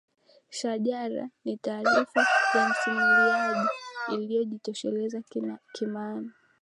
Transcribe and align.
shajara 0.49 1.29
ni 1.45 1.57
taarifa 1.57 2.25
ya 2.55 2.69
msimuliaji 2.69 3.67
isiyojitosheleza 4.09 5.21
kimaana 5.73 6.31